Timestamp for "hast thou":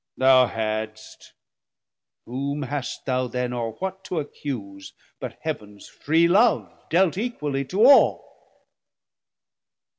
2.63-3.27